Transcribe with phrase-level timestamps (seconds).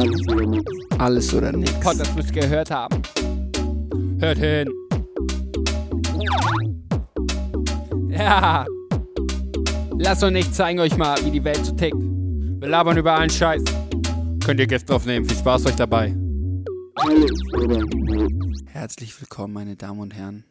[0.00, 0.72] Alles oder nix.
[0.98, 1.80] Alles oder nix.
[1.82, 3.02] Gott, das müsst ihr gehört haben.
[4.18, 4.72] Hört hin.
[8.08, 8.64] Ja.
[9.98, 11.98] Lasst uns nicht zeigen euch mal, wie die Welt so tickt.
[11.98, 13.62] Wir labern über allen Scheiß.
[14.42, 15.26] Könnt ihr Gäste aufnehmen.
[15.26, 16.16] Viel Spaß euch dabei.
[18.68, 20.44] Herzlich willkommen, meine Damen und Herren.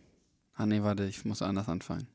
[0.54, 2.08] Ah nee, warte, ich muss anders anfangen.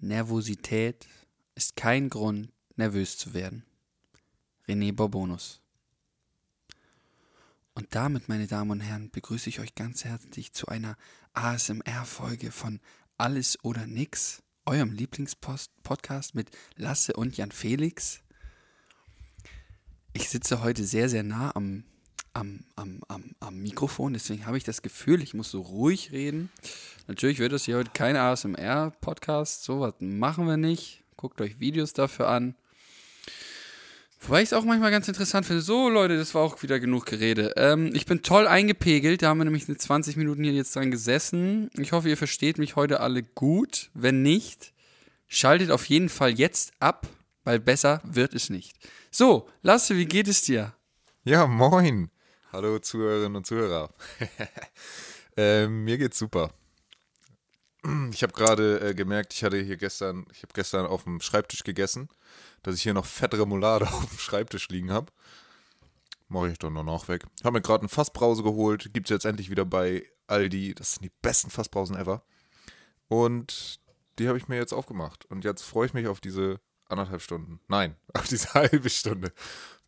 [0.00, 1.06] Nervosität
[1.54, 3.66] ist kein Grund, nervös zu werden.
[4.68, 5.60] René Borbonus.
[7.74, 10.96] Und damit, meine Damen und Herren, begrüße ich euch ganz herzlich zu einer
[11.32, 12.80] ASMR-Folge von
[13.16, 18.20] Alles oder Nix, eurem Lieblingspodcast mit Lasse und Jan Felix.
[20.12, 21.84] Ich sitze heute sehr, sehr nah am,
[22.34, 26.50] am, am, am, am Mikrofon, deswegen habe ich das Gefühl, ich muss so ruhig reden.
[27.06, 31.02] Natürlich wird das hier heute kein ASMR-Podcast, sowas machen wir nicht.
[31.16, 32.54] Guckt euch Videos dafür an.
[34.24, 35.62] Wobei ich es auch manchmal ganz interessant finde.
[35.62, 37.54] So, Leute, das war auch wieder genug Gerede.
[37.56, 39.22] Ähm, ich bin toll eingepegelt.
[39.22, 41.70] Da haben wir nämlich 20 Minuten hier jetzt dran gesessen.
[41.76, 43.90] Ich hoffe, ihr versteht mich heute alle gut.
[43.94, 44.72] Wenn nicht,
[45.26, 47.08] schaltet auf jeden Fall jetzt ab,
[47.42, 48.76] weil besser wird es nicht.
[49.10, 50.72] So, Lasse, wie geht es dir?
[51.24, 52.08] Ja, moin.
[52.52, 53.92] Hallo Zuhörerinnen und Zuhörer.
[55.36, 56.52] ähm, mir geht's super.
[58.12, 61.64] Ich habe gerade äh, gemerkt, ich hatte hier gestern, ich habe gestern auf dem Schreibtisch
[61.64, 62.08] gegessen,
[62.62, 65.12] dass ich hier noch fette Remoulade auf dem Schreibtisch liegen habe.
[66.28, 67.26] Mache ich dann noch weg.
[67.44, 70.74] Habe mir gerade eine Fassbrause geholt, gibt es jetzt endlich wieder bei Aldi.
[70.74, 72.24] Das sind die besten Fassbrausen ever.
[73.08, 73.80] Und
[74.18, 75.26] die habe ich mir jetzt aufgemacht.
[75.26, 77.60] Und jetzt freue ich mich auf diese anderthalb Stunden.
[77.68, 79.32] Nein, auf diese halbe Stunde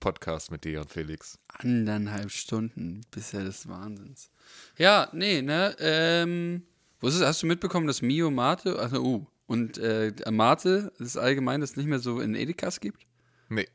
[0.01, 1.39] Podcast mit dir und Felix.
[1.49, 4.31] Anderthalb Stunden bisher des Wahnsinns.
[4.77, 6.67] Ja, nee, ne, ähm,
[7.01, 11.17] was ist, hast du mitbekommen, dass Mio Mate, also, uh, und äh, Mate, das ist
[11.17, 13.07] allgemein, dass es nicht mehr so in Edekas gibt?
[13.49, 13.69] Nee.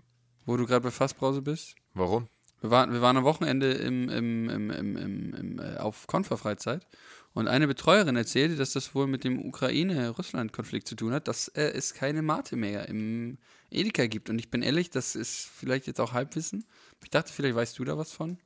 [0.46, 1.76] Wo du gerade bei Fassbrause bist?
[1.94, 2.28] Warum?
[2.62, 6.86] Wir waren, wir waren am Wochenende im, im, im, im, im, im, äh, auf Konferfreizeit
[7.34, 11.72] und eine Betreuerin erzählte, dass das wohl mit dem Ukraine-Russland-Konflikt zu tun hat, dass äh,
[11.72, 13.38] es keine Mate mehr im
[13.70, 14.30] Edeka gibt.
[14.30, 16.66] Und ich bin ehrlich, das ist vielleicht jetzt auch Halbwissen.
[17.04, 18.40] Ich dachte, vielleicht weißt du da was von.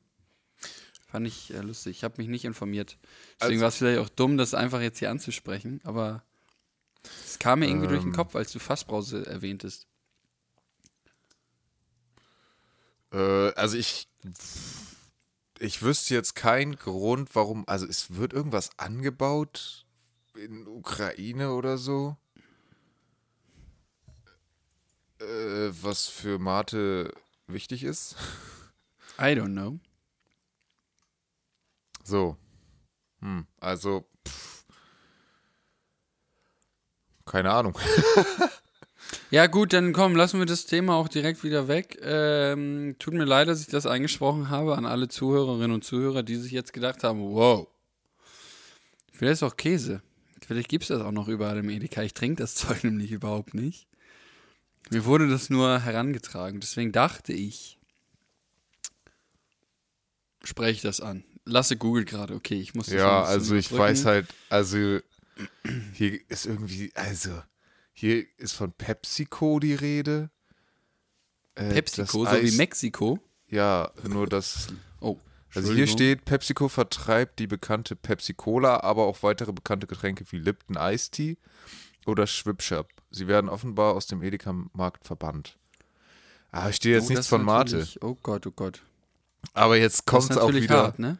[1.07, 1.97] Fand ich äh, lustig.
[1.97, 2.97] Ich habe mich nicht informiert.
[3.39, 5.79] Deswegen Also- war es vielleicht auch dumm, das einfach jetzt hier anzusprechen.
[5.85, 6.23] Aber
[7.03, 8.15] es kam mir irgendwie durch den Ähm.
[8.15, 9.87] Kopf, als du Fassbrause erwähntest.
[13.11, 14.09] Äh, also ich.
[15.59, 17.63] Ich wüsste jetzt keinen Grund, warum.
[17.67, 19.85] Also es wird irgendwas angebaut
[20.35, 22.17] in Ukraine oder so.
[25.19, 27.13] Äh, was für Mate
[27.47, 28.15] wichtig ist.
[29.19, 29.79] I don't know.
[32.03, 32.35] So.
[33.21, 34.05] Hm, also.
[34.27, 34.65] Pff.
[37.25, 37.78] Keine Ahnung.
[39.29, 42.00] Ja, gut, dann komm, lassen wir das Thema auch direkt wieder weg.
[42.01, 46.35] Ähm, tut mir leid, dass ich das eingesprochen habe an alle Zuhörerinnen und Zuhörer, die
[46.35, 47.67] sich jetzt gedacht haben: wow,
[49.12, 50.01] vielleicht ist auch Käse.
[50.45, 52.01] Vielleicht gibt es das auch noch überall im Edeka.
[52.03, 53.88] Ich trinke das Zeug nämlich überhaupt nicht.
[54.89, 56.59] Mir wurde das nur herangetragen.
[56.59, 57.78] Deswegen dachte ich,
[60.44, 61.23] spreche ich das an.
[61.45, 63.91] Lasse Google gerade, okay, ich muss das Ja, also ich überbrücken.
[63.91, 65.00] weiß halt, also
[65.94, 67.41] hier ist irgendwie, also
[67.94, 70.29] hier ist von PepsiCo die Rede.
[71.55, 73.19] Äh, PepsiCo, so wie Mexiko.
[73.47, 74.67] Ja, nur das.
[74.99, 75.17] Oh,
[75.53, 80.75] Also hier steht, PepsiCo vertreibt die bekannte Pepsi-Cola, aber auch weitere bekannte Getränke wie Lipton
[80.79, 81.38] Ice Tea
[82.05, 82.89] oder Schwipschap.
[83.11, 85.57] Sie werden offenbar aus dem Edeka-Markt verbannt.
[86.51, 87.88] Ah, steht jetzt Oh, nichts von Mate.
[88.01, 88.81] Oh Gott, oh Gott.
[89.53, 90.83] Aber jetzt kommt es auch wieder.
[90.83, 91.17] hart, ne?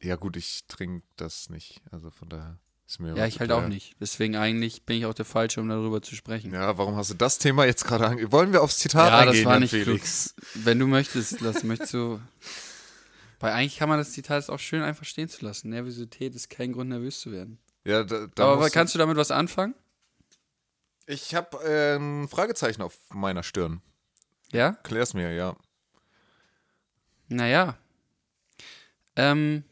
[0.00, 1.80] Ja, gut, ich trinke das nicht.
[1.90, 2.58] Also von daher.
[2.98, 3.96] Ja, ich halt auch nicht.
[4.00, 6.52] Deswegen eigentlich bin ich auch der Falsche, um darüber zu sprechen.
[6.52, 8.30] Ja, warum hast du das Thema jetzt gerade ange...
[8.30, 10.34] Wollen wir aufs Zitat Ja, das eingehen, war Jan nicht Felix?
[10.54, 12.20] Wenn du möchtest, lass, möchtest du.
[13.40, 15.70] Weil eigentlich kann man das Zitat auch schön einfach stehen zu lassen.
[15.70, 17.58] Nervosität ist kein Grund, nervös zu werden.
[17.84, 19.74] Ja, da, da Aber kannst du damit was anfangen?
[21.06, 23.82] Ich habe äh, ein Fragezeichen auf meiner Stirn.
[24.52, 24.72] Ja?
[24.84, 25.56] Klär's mir, ja.
[27.28, 27.76] Naja.
[29.16, 29.64] Ähm.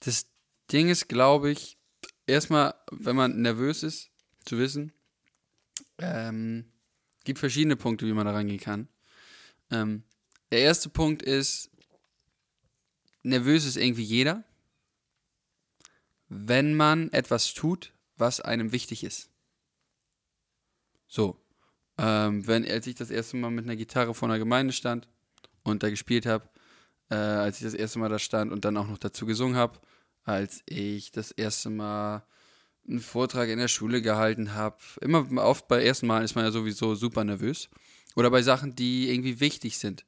[0.00, 0.26] Das
[0.72, 1.78] Ding ist, glaube ich,
[2.26, 4.10] erstmal, wenn man nervös ist,
[4.44, 4.92] zu wissen,
[5.98, 6.72] ähm,
[7.24, 8.88] gibt verschiedene Punkte, wie man da rangehen kann.
[9.70, 10.04] Ähm,
[10.50, 11.70] der erste Punkt ist,
[13.22, 14.44] nervös ist irgendwie jeder,
[16.28, 19.30] wenn man etwas tut, was einem wichtig ist.
[21.06, 21.40] So.
[21.98, 25.08] Ähm, wenn, als ich das erste Mal mit einer Gitarre vor einer Gemeinde stand
[25.62, 26.48] und da gespielt habe,
[27.08, 29.80] äh, als ich das erste Mal da stand und dann auch noch dazu gesungen habe,
[30.26, 32.26] als ich das erste Mal
[32.86, 34.76] einen Vortrag in der Schule gehalten habe.
[35.00, 37.68] Immer oft bei ersten Mal ist man ja sowieso super nervös.
[38.16, 40.04] Oder bei Sachen, die irgendwie wichtig sind.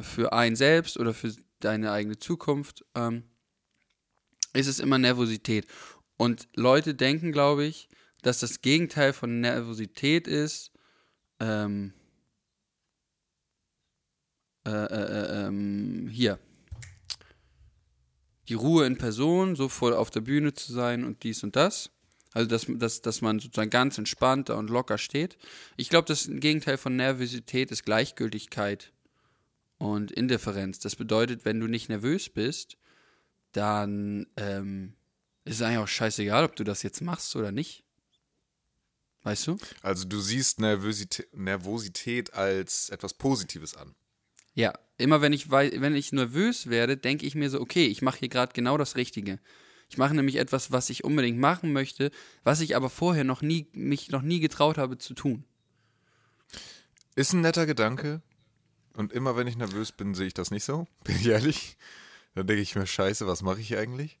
[0.00, 2.84] Für einen selbst oder für deine eigene Zukunft.
[2.94, 3.24] Ähm,
[4.54, 5.66] ist es immer Nervosität.
[6.16, 7.88] Und Leute denken, glaube ich,
[8.22, 10.72] dass das Gegenteil von Nervosität ist,
[11.40, 11.92] ähm,
[14.66, 16.38] äh, äh, ähm, hier,
[18.48, 21.90] die Ruhe in Person, so voll auf der Bühne zu sein und dies und das.
[22.32, 25.38] Also, dass, dass, dass man sozusagen ganz entspannter und locker steht.
[25.76, 28.92] Ich glaube, das Gegenteil von Nervosität ist Gleichgültigkeit
[29.78, 30.78] und Indifferenz.
[30.78, 32.76] Das bedeutet, wenn du nicht nervös bist,
[33.52, 34.94] dann ähm,
[35.44, 37.84] ist es eigentlich auch scheißegal, ob du das jetzt machst oder nicht.
[39.22, 39.58] Weißt du?
[39.82, 43.94] Also du siehst Nervosität, Nervosität als etwas Positives an.
[44.58, 48.18] Ja, immer wenn ich, wenn ich nervös werde, denke ich mir so, okay, ich mache
[48.18, 49.38] hier gerade genau das Richtige.
[49.88, 52.10] Ich mache nämlich etwas, was ich unbedingt machen möchte,
[52.42, 55.44] was ich aber vorher noch nie, mich noch nie getraut habe zu tun.
[57.14, 58.20] Ist ein netter Gedanke.
[58.94, 60.88] Und immer wenn ich nervös bin, sehe ich das nicht so.
[61.04, 61.76] Bin ich ehrlich.
[62.34, 64.18] Dann denke ich mir, scheiße, was mache ich eigentlich?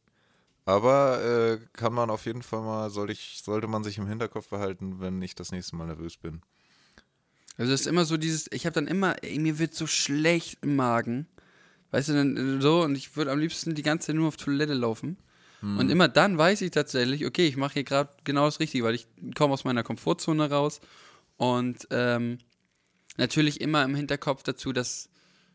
[0.66, 4.50] Aber äh, kann man auf jeden Fall mal, sollte, ich, sollte man sich im Hinterkopf
[4.50, 6.42] behalten, wenn ich das nächste Mal nervös bin.
[7.58, 10.58] Also es ist immer so dieses, ich habe dann immer, ey, mir wird so schlecht
[10.62, 11.26] im Magen.
[11.90, 14.36] Weißt du, dann äh, so, und ich würde am liebsten die ganze Zeit nur auf
[14.36, 15.18] Toilette laufen.
[15.60, 18.94] Und immer dann weiß ich tatsächlich, okay, ich mache hier gerade genau das Richtige, weil
[18.94, 20.80] ich komme aus meiner Komfortzone raus.
[21.36, 22.38] Und ähm,
[23.16, 25.08] natürlich immer im Hinterkopf dazu, dass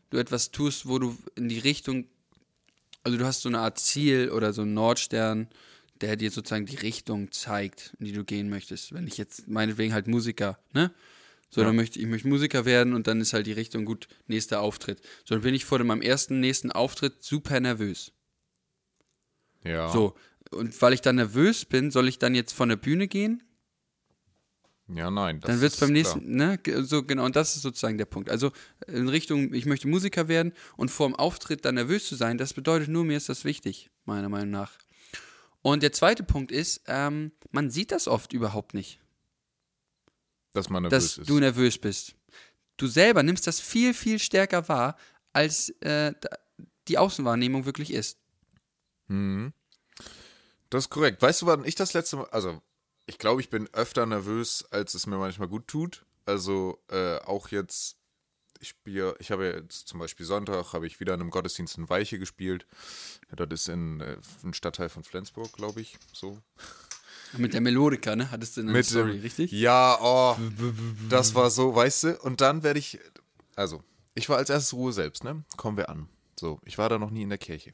[0.09, 2.05] du etwas tust, wo du in die Richtung,
[3.03, 5.47] also du hast so eine Art Ziel oder so einen Nordstern,
[6.01, 8.93] der dir sozusagen die Richtung zeigt, in die du gehen möchtest.
[8.93, 10.91] Wenn ich jetzt meinetwegen halt Musiker, ne?
[11.53, 11.67] So, Ja.
[11.67, 15.01] dann möchte ich möchte Musiker werden und dann ist halt die Richtung gut, nächster Auftritt.
[15.25, 18.11] So, dann bin ich vor meinem ersten nächsten Auftritt super nervös.
[19.63, 19.89] Ja.
[19.91, 20.15] So,
[20.51, 23.43] und weil ich dann nervös bin, soll ich dann jetzt von der Bühne gehen?
[24.93, 25.39] Ja, nein.
[25.39, 25.93] das dann wird es beim klar.
[25.93, 26.57] nächsten, ne?
[26.57, 28.29] ge- So, genau, und das ist sozusagen der Punkt.
[28.29, 28.51] Also
[28.87, 32.53] in Richtung, ich möchte Musiker werden und vor dem Auftritt dann nervös zu sein, das
[32.53, 34.77] bedeutet nur, mir ist das wichtig, meiner Meinung nach.
[35.61, 38.99] Und der zweite Punkt ist, ähm, man sieht das oft überhaupt nicht,
[40.53, 41.29] Dass man nervös dass ist.
[41.29, 42.15] du nervös bist.
[42.77, 44.97] Du selber nimmst das viel, viel stärker wahr,
[45.31, 46.13] als äh,
[46.87, 48.17] die Außenwahrnehmung wirklich ist.
[49.07, 49.53] Mhm.
[50.69, 51.21] Das ist korrekt.
[51.21, 52.61] Weißt du, wann ich das letzte Mal, also
[53.05, 56.05] ich glaube, ich bin öfter nervös, als es mir manchmal gut tut.
[56.25, 57.97] Also äh, auch jetzt,
[58.59, 61.89] ich spiele, ich habe jetzt zum Beispiel Sonntag, habe ich wieder in einem Gottesdienst in
[61.89, 62.65] Weiche gespielt.
[63.29, 66.39] Ja, das ist in äh, einem Stadtteil von Flensburg, glaube ich, so.
[67.37, 68.29] Mit der Melodika, ne?
[68.31, 69.51] Hattest du in der Story, dem- richtig?
[69.51, 70.37] Ja, oh,
[71.09, 72.17] das war so, weißt du?
[72.21, 72.99] Und dann werde ich,
[73.55, 73.83] also,
[74.15, 75.43] ich war als erstes Ruhe selbst, ne?
[75.57, 76.07] Kommen wir an.
[76.39, 77.73] So, ich war da noch nie in der Kirche.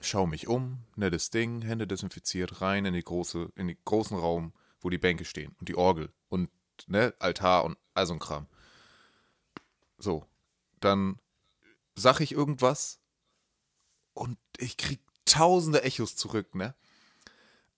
[0.00, 4.52] Schau mich um, nettes Ding, Hände desinfiziert, rein in die große, in den großen Raum,
[4.80, 6.48] wo die Bänke stehen und die Orgel und
[6.86, 8.46] ne, Altar und all so ein Kram.
[9.98, 10.24] So,
[10.80, 11.18] dann
[11.94, 12.98] sag ich irgendwas
[14.14, 16.74] und ich krieg tausende Echos zurück, ne?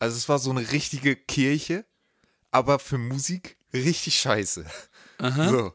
[0.02, 1.84] Also es war so eine richtige Kirche,
[2.50, 4.66] aber für Musik richtig scheiße.
[5.18, 5.48] Aha.
[5.48, 5.72] So.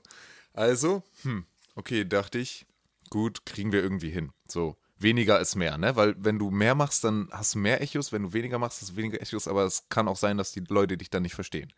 [0.51, 1.45] Also, hm,
[1.75, 2.65] okay, dachte ich,
[3.09, 4.33] gut, kriegen wir irgendwie hin.
[4.49, 5.95] So, weniger ist mehr, ne?
[5.95, 8.89] Weil wenn du mehr machst, dann hast du mehr Echos, wenn du weniger machst, hast
[8.89, 11.71] du weniger Echos, aber es kann auch sein, dass die Leute dich dann nicht verstehen.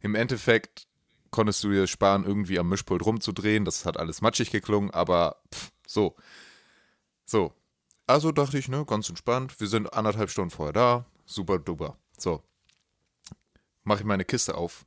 [0.00, 0.86] Im Endeffekt
[1.30, 5.70] konntest du dir sparen, irgendwie am Mischpult rumzudrehen, das hat alles matschig geklungen, aber pff,
[5.86, 6.14] so.
[7.24, 7.54] So.
[8.06, 11.96] Also dachte ich, ne, ganz entspannt, wir sind anderthalb Stunden vorher da, super duper.
[12.16, 12.42] So.
[13.84, 14.86] Mache ich meine Kiste auf.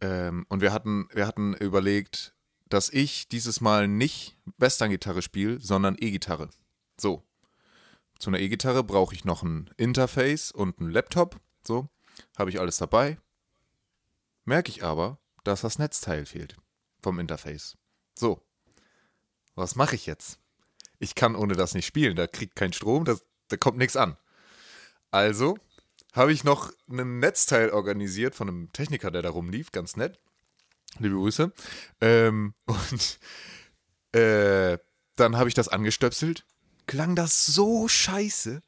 [0.00, 2.34] Ähm, und wir hatten, wir hatten überlegt,
[2.68, 6.48] dass ich dieses Mal nicht Western-Gitarre spiele, sondern E-Gitarre.
[6.98, 7.24] So.
[8.18, 11.40] Zu einer E-Gitarre brauche ich noch ein Interface und einen Laptop.
[11.62, 11.88] So.
[12.36, 13.18] Habe ich alles dabei.
[14.44, 16.56] Merke ich aber, dass das Netzteil fehlt
[17.02, 17.76] vom Interface.
[18.18, 18.42] So.
[19.54, 20.38] Was mache ich jetzt?
[20.98, 22.16] Ich kann ohne das nicht spielen.
[22.16, 23.16] Da kriegt kein Strom, da,
[23.48, 24.16] da kommt nichts an.
[25.10, 25.56] Also
[26.12, 30.18] habe ich noch ein Netzteil organisiert von einem Techniker, der da rumlief, ganz nett.
[30.98, 31.52] Liebe Grüße.
[32.00, 33.18] Ähm, und
[34.12, 34.78] äh,
[35.16, 36.44] dann habe ich das angestöpselt.
[36.86, 38.62] Klang das so scheiße,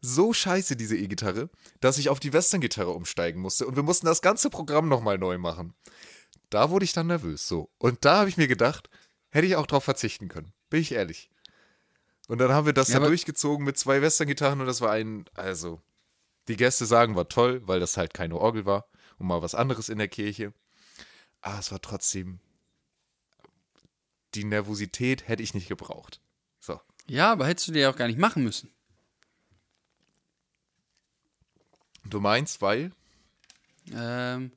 [0.00, 3.66] so scheiße, diese E-Gitarre, dass ich auf die Western-Gitarre umsteigen musste.
[3.66, 5.74] Und wir mussten das ganze Programm nochmal neu machen.
[6.48, 7.46] Da wurde ich dann nervös.
[7.46, 7.70] So.
[7.78, 8.90] Und da habe ich mir gedacht,
[9.30, 10.52] hätte ich auch drauf verzichten können.
[10.68, 11.30] Bin ich ehrlich.
[12.30, 14.92] Und dann haben wir das Ja, dann aber- durchgezogen mit zwei Western-Gitarren und das war
[14.92, 15.82] ein, also,
[16.46, 18.86] die Gäste sagen, war toll, weil das halt keine Orgel war
[19.18, 20.52] und mal was anderes in der Kirche.
[21.40, 22.38] Aber es war trotzdem,
[24.36, 26.20] die Nervosität hätte ich nicht gebraucht.
[26.60, 26.80] So.
[27.08, 28.70] Ja, aber hättest du dir ja auch gar nicht machen müssen.
[32.04, 32.92] Du meinst, weil?
[33.92, 34.52] Ähm,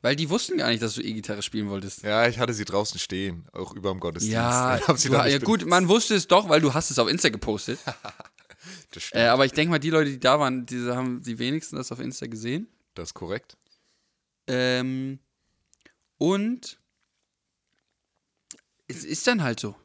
[0.00, 2.02] Weil die wussten gar nicht, dass du E-Gitarre spielen wolltest.
[2.02, 4.34] Ja, ich hatte sie draußen stehen, auch über dem Gottesdienst.
[4.34, 6.98] Ja, Ich hab sie du, ja gut, man wusste es doch, weil du hast es
[6.98, 7.78] auf Insta gepostet.
[8.90, 9.22] Das stimmt.
[9.22, 11.92] äh, aber ich denke mal, die Leute, die da waren, die haben die wenigsten das
[11.92, 12.68] auf Insta gesehen.
[12.94, 13.56] Das ist korrekt.
[14.46, 15.20] Ähm,
[16.18, 16.78] und
[18.88, 19.76] es ist dann halt so.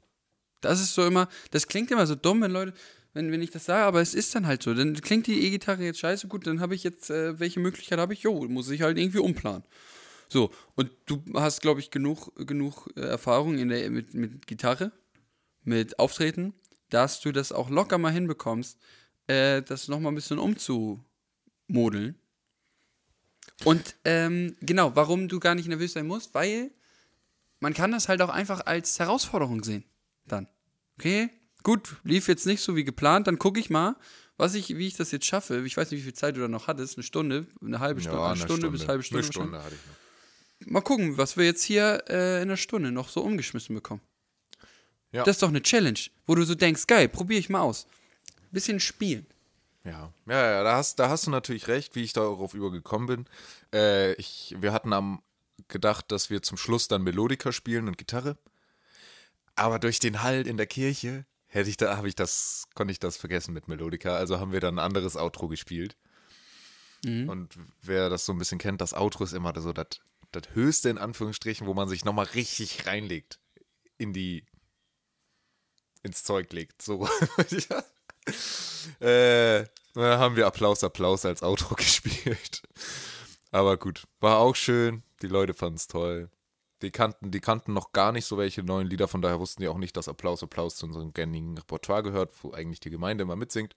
[0.61, 2.73] Das ist so immer, das klingt immer so dumm, wenn Leute,
[3.13, 4.73] wenn, wenn ich das sage, aber es ist dann halt so.
[4.73, 8.13] Dann klingt die E-Gitarre jetzt scheiße, gut, dann habe ich jetzt, äh, welche Möglichkeit habe
[8.13, 8.23] ich?
[8.23, 9.63] Jo, muss ich halt irgendwie umplanen.
[10.33, 14.91] So, und du hast, glaube ich, genug, genug äh, Erfahrung in der, mit, mit Gitarre,
[15.61, 16.55] mit Auftreten,
[16.89, 18.79] dass du das auch locker mal hinbekommst,
[19.27, 22.15] äh, das nochmal ein bisschen umzumodeln.
[23.63, 26.71] Und ähm, genau, warum du gar nicht nervös sein musst, weil
[27.59, 29.83] man kann das halt auch einfach als Herausforderung sehen.
[30.25, 30.47] Dann.
[30.97, 31.29] Okay,
[31.61, 33.97] gut, lief jetzt nicht so wie geplant, dann gucke ich mal,
[34.37, 35.63] was ich, wie ich das jetzt schaffe.
[35.63, 36.97] Ich weiß nicht, wie viel Zeit du da noch hattest.
[36.97, 39.25] Eine Stunde, eine halbe Stunde, eine Stunde, bis halbe Stunde.
[39.25, 40.02] Eine Stunde hatte ich noch.
[40.65, 44.01] Mal gucken, was wir jetzt hier äh, in einer Stunde noch so umgeschmissen bekommen.
[45.11, 45.23] Ja.
[45.23, 47.87] Das ist doch eine Challenge, wo du so denkst, geil, probiere ich mal aus.
[48.51, 49.25] Bisschen spielen.
[49.83, 53.25] Ja, ja, ja da, hast, da hast du natürlich recht, wie ich darauf übergekommen bin.
[53.73, 55.21] Äh, ich, wir hatten am
[55.67, 58.37] gedacht, dass wir zum Schluss dann Melodika spielen und Gitarre.
[59.55, 62.99] Aber durch den Halt in der Kirche hätte ich da, habe ich das, konnte ich
[62.99, 64.15] das vergessen mit Melodika.
[64.15, 65.95] Also haben wir dann ein anderes Outro gespielt.
[67.05, 67.49] Und
[67.81, 69.87] wer das so ein bisschen kennt, das Outro ist immer so das,
[70.35, 73.39] das höchste in Anführungsstrichen, wo man sich nochmal richtig reinlegt
[73.97, 74.45] in die
[76.03, 76.81] ins Zeug legt.
[76.81, 77.07] So.
[77.69, 77.83] ja.
[78.99, 82.61] Äh, dann haben wir Applaus, Applaus als Outro gespielt.
[83.51, 85.03] Aber gut, war auch schön.
[85.21, 86.29] Die Leute fanden es toll.
[86.81, 89.69] Die kannten, die kannten noch gar nicht so welche neuen Lieder, von daher wussten die
[89.69, 93.37] auch nicht, dass Applaus, Applaus zu unserem gängigen Repertoire gehört, wo eigentlich die Gemeinde immer
[93.37, 93.75] mitsingt.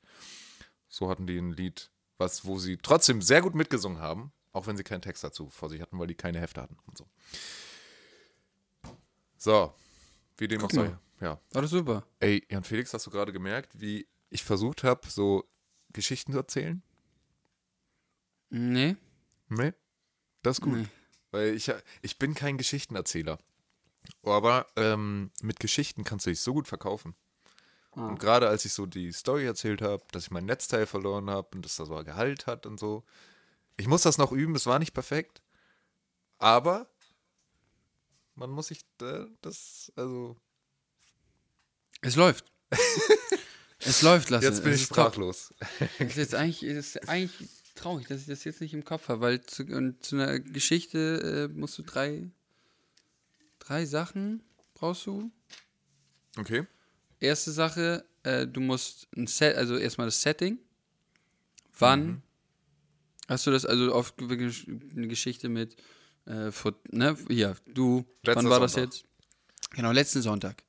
[0.88, 4.76] So hatten die ein Lied, was, wo sie trotzdem sehr gut mitgesungen haben, auch wenn
[4.76, 7.06] sie keinen Text dazu vor sich hatten, weil die keine Hefte hatten und so.
[9.36, 9.75] So,
[10.38, 10.96] wie dem auch sei.
[11.20, 11.38] Ja.
[11.52, 12.06] War das super.
[12.20, 15.44] Ey, Jan Felix, hast du gerade gemerkt, wie ich versucht habe, so
[15.92, 16.82] Geschichten zu erzählen?
[18.48, 18.96] Nee.
[19.48, 19.72] Nee.
[20.42, 20.78] Das ist gut.
[20.78, 20.86] Nee.
[21.32, 21.70] Weil ich,
[22.00, 23.38] ich bin kein Geschichtenerzähler.
[24.22, 27.14] Aber ähm, mit Geschichten kannst du dich so gut verkaufen.
[27.90, 31.48] Und gerade als ich so die Story erzählt habe, dass ich mein Netzteil verloren habe
[31.54, 33.04] und dass das aber Gehalt hat und so.
[33.76, 35.42] Ich muss das noch üben, es war nicht perfekt.
[36.38, 36.88] Aber
[38.35, 40.37] man muss sich äh, das, also.
[42.02, 42.52] Es läuft.
[43.80, 44.47] es läuft, Lasse.
[44.47, 45.54] Jetzt bin ich sprachlos.
[45.99, 49.42] Ist jetzt eigentlich, ist eigentlich traurig, dass ich das jetzt nicht im Kopf habe, weil
[49.42, 52.30] zu, und zu einer Geschichte äh, musst du drei,
[53.59, 54.42] drei Sachen
[54.75, 55.30] brauchst du.
[56.38, 56.66] Okay.
[57.18, 60.59] Erste Sache, äh, du musst ein Set, also erstmal das Setting.
[61.78, 62.23] Wann Mhm.
[63.28, 64.37] Hast du das, also oft eine
[65.09, 65.76] Geschichte mit,
[66.26, 68.95] äh, vor, ne, hier, du, Letzter wann war das Sonntag.
[68.95, 69.04] jetzt?
[69.73, 70.62] Genau, letzten Sonntag.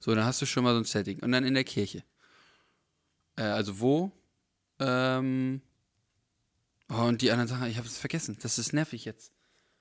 [0.00, 1.20] So, dann hast du schon mal so ein Setting.
[1.20, 2.04] Und dann in der Kirche.
[3.36, 4.12] Äh, also wo?
[4.78, 5.62] Ähm,
[6.90, 8.36] oh, und die anderen Sachen, ich habe es vergessen.
[8.42, 9.32] Das ist nervig jetzt.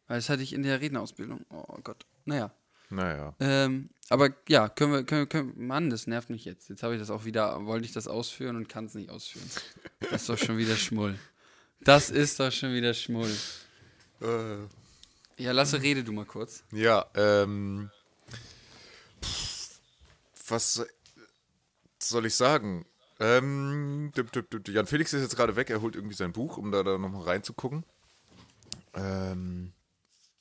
[0.07, 1.45] Weil das hatte ich in der Rednerausbildung.
[1.49, 2.05] Oh Gott.
[2.25, 2.53] Naja.
[2.89, 3.35] Naja.
[3.39, 6.69] Ähm, aber ja, können wir, können, wir- können, Mann, das nervt mich jetzt.
[6.69, 9.49] Jetzt habe ich das auch wieder, wollte ich das ausführen und kann es nicht ausführen.
[10.11, 11.17] Das ist doch schon wieder Schmull.
[11.83, 13.35] Das ist doch schon wieder Schmull.
[14.21, 14.67] Äh,
[15.37, 16.63] Ja, lasse rede du mal kurz.
[16.71, 17.89] Ja, ähm.
[19.23, 19.79] pff,
[20.47, 20.85] Was
[22.01, 22.85] soll ich sagen?
[23.19, 24.11] Ähm,
[24.67, 27.23] Jan Felix ist jetzt gerade weg, er holt irgendwie sein Buch, um da, da nochmal
[27.23, 27.85] reinzugucken.
[28.93, 29.73] Ähm,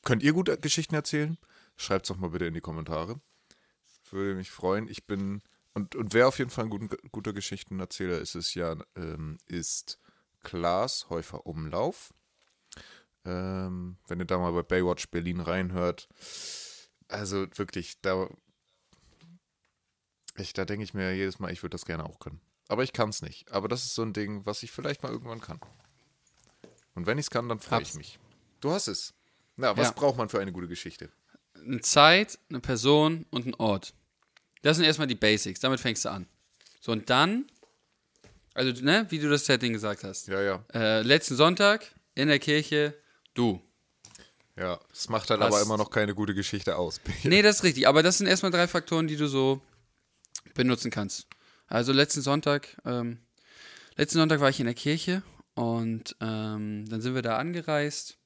[0.04, 1.38] könnt ihr gute Geschichten erzählen?
[1.76, 3.20] Schreibt es doch mal bitte in die Kommentare.
[4.10, 4.88] Würde mich freuen.
[4.88, 5.42] Ich bin.
[5.74, 9.98] Und, und wer auf jeden Fall ein guten, guter Geschichtenerzähler ist, ist ja, ähm, ist
[10.42, 12.12] Klaas Häufer Umlauf.
[13.24, 16.08] Ähm, wenn ihr da mal bei Baywatch Berlin reinhört.
[17.08, 18.28] Also wirklich, da,
[20.36, 22.40] ich, da denke ich mir jedes Mal, ich würde das gerne auch können.
[22.68, 23.50] Aber ich kann es nicht.
[23.52, 25.60] Aber das ist so ein Ding, was ich vielleicht mal irgendwann kann.
[26.94, 28.18] Und wenn ich es kann, dann freue ich mich.
[28.60, 29.14] Du hast es.
[29.56, 29.92] Na, was Ja.
[29.92, 31.10] braucht man für eine gute Geschichte?
[31.54, 33.94] Eine Zeit, eine Person und ein Ort.
[34.62, 35.60] Das sind erstmal die Basics.
[35.60, 36.26] Damit fängst du an.
[36.80, 37.46] So, und dann,
[38.54, 40.28] also, ne, wie du das Setting gesagt hast.
[40.28, 40.64] Ja, ja.
[40.74, 42.94] Äh, letzten Sonntag in der Kirche,
[43.34, 43.60] du.
[44.56, 47.00] Ja, es macht halt Was- aber immer noch keine gute Geschichte aus.
[47.24, 47.88] Nee, das ist richtig.
[47.88, 49.60] Aber das sind erstmal drei Faktoren, die du so
[50.54, 51.26] benutzen kannst.
[51.68, 53.18] Also letzten Sonntag, ähm,
[53.96, 55.22] letzten Sonntag war ich in der Kirche
[55.54, 58.18] und ähm, dann sind wir da angereist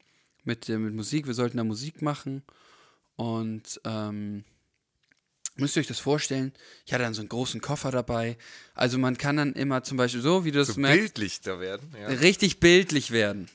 [0.42, 1.28] mit, mit Musik.
[1.28, 2.42] Wir sollten da Musik machen
[3.14, 4.44] und ähm,
[5.56, 6.52] müsst ihr euch das vorstellen?
[6.84, 8.36] Ich hatte dann so einen großen Koffer dabei.
[8.74, 11.60] Also man kann dann immer zum Beispiel so, wie du das so merkst, bildlich da
[11.60, 11.94] werden.
[12.00, 12.08] Ja.
[12.08, 13.48] richtig bildlich werden.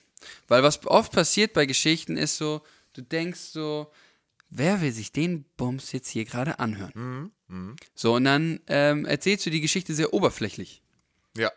[0.48, 2.62] Weil was oft passiert bei Geschichten ist so,
[2.93, 3.91] du denkst so,
[4.50, 7.31] wer will sich den Bums jetzt hier gerade anhören?
[7.96, 10.81] So, und dann ähm, erzählst du die Geschichte sehr oberflächlich.
[11.36, 11.51] Ja.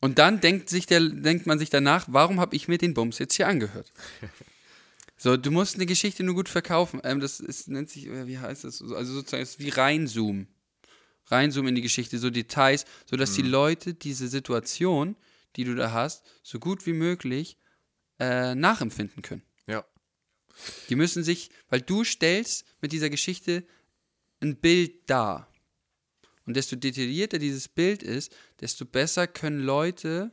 [0.00, 3.18] Und dann denkt, sich der, denkt man sich danach, warum habe ich mir den Bums
[3.18, 3.92] jetzt hier angehört?
[5.16, 7.00] So, du musst eine Geschichte nur gut verkaufen.
[7.04, 8.82] Ähm, das ist, nennt sich, wie heißt das?
[8.82, 10.48] Also sozusagen, ist wie reinzoomen.
[11.26, 15.16] Reinzoomen in die Geschichte, so Details, sodass die Leute diese Situation,
[15.56, 17.58] die du da hast, so gut wie möglich
[18.20, 19.42] äh, nachempfinden können.
[19.66, 19.84] Ja.
[20.88, 23.64] Die müssen sich, weil du stellst mit dieser Geschichte
[24.40, 25.50] ein Bild dar.
[26.46, 30.32] Und desto detaillierter dieses Bild ist, desto besser können Leute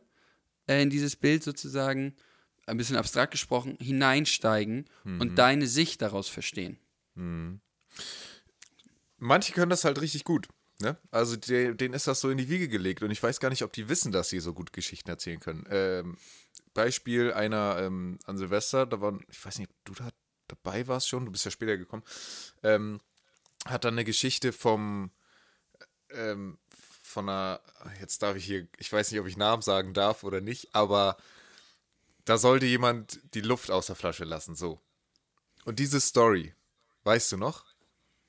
[0.68, 2.16] äh, in dieses Bild sozusagen,
[2.66, 4.86] ein bisschen abstrakt gesprochen, hineinsteigen
[5.22, 6.78] und deine Sicht daraus verstehen.
[9.18, 10.48] Manche können das halt richtig gut.
[10.82, 10.98] Ne?
[11.12, 13.64] Also de- denen ist das so in die Wiege gelegt und ich weiß gar nicht,
[13.64, 15.66] ob die wissen, dass sie so gut Geschichten erzählen können.
[15.70, 16.18] Ähm,
[16.74, 20.10] Beispiel einer ähm, an Silvester, da waren, ich weiß nicht, ob du da
[20.48, 22.04] dabei warst schon, du bist ja später gekommen,
[22.64, 23.00] ähm,
[23.66, 25.12] hat dann eine Geschichte vom
[26.10, 26.58] ähm,
[27.02, 27.62] von einer,
[28.00, 31.16] jetzt darf ich hier, ich weiß nicht, ob ich Namen sagen darf oder nicht, aber
[32.26, 34.82] da sollte jemand die Luft aus der Flasche lassen, so.
[35.66, 36.54] Und diese Story,
[37.04, 37.66] weißt du noch?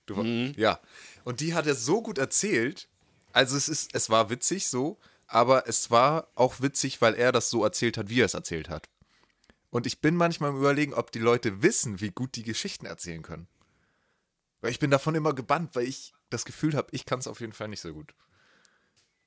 [0.06, 0.80] Du, war- Ja.
[1.24, 2.88] Und die hat er so gut erzählt.
[3.32, 7.50] Also es ist, es war witzig so, aber es war auch witzig, weil er das
[7.50, 8.88] so erzählt hat, wie er es erzählt hat.
[9.70, 13.22] Und ich bin manchmal am überlegen, ob die Leute wissen, wie gut die Geschichten erzählen
[13.22, 13.48] können.
[14.60, 17.40] Weil ich bin davon immer gebannt, weil ich das Gefühl habe, ich kann es auf
[17.40, 18.14] jeden Fall nicht so gut.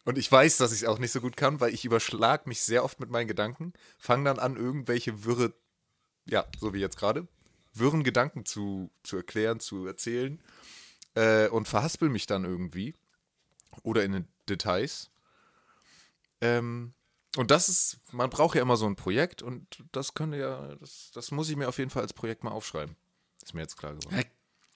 [0.08, 2.62] Und ich weiß, dass ich es auch nicht so gut kann, weil ich überschlag mich
[2.62, 5.54] sehr oft mit meinen Gedanken, fange dann an, irgendwelche wirre,
[6.30, 7.28] ja, so wie jetzt gerade,
[7.74, 10.42] wirren Gedanken zu, zu erklären, zu erzählen
[11.16, 12.96] äh, und verhaspel mich dann irgendwie
[13.84, 15.10] oder in den Details.
[16.40, 16.94] Ähm,
[17.36, 21.12] und das ist, man braucht ja immer so ein Projekt und das könnte ja, das,
[21.14, 22.96] das muss ich mir auf jeden Fall als Projekt mal aufschreiben.
[23.44, 24.16] Ist mir jetzt klar geworden.
[24.16, 24.24] Ja,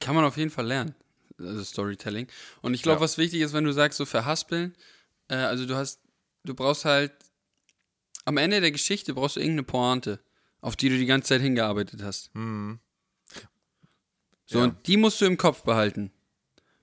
[0.01, 0.93] kann man auf jeden Fall lernen,
[1.39, 2.27] also Storytelling.
[2.61, 3.01] Und ich glaube, Ja.
[3.05, 4.75] was wichtig ist, wenn du sagst, so verhaspeln,
[5.31, 5.99] äh, also du hast,
[6.43, 7.11] du brauchst halt,
[8.25, 10.19] am Ende der Geschichte brauchst du irgendeine Pointe,
[10.61, 12.29] auf die du die ganze Zeit hingearbeitet hast.
[14.45, 14.63] So, Ja.
[14.65, 16.11] und die musst du im Kopf behalten.